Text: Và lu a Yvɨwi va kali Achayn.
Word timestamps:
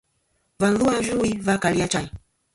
Và 0.59 0.67
lu 0.75 0.83
a 0.89 0.95
Yvɨwi 1.01 1.31
va 1.45 1.55
kali 1.63 1.79
Achayn. 1.85 2.07